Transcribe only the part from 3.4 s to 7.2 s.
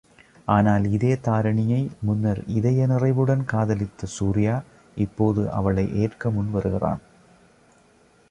காதலித்த சூர்யா, இப்போது அவளை எற்க முன்வருகிறான்.